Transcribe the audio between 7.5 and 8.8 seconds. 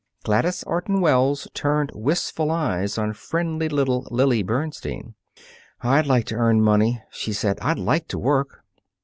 "I'd like to work."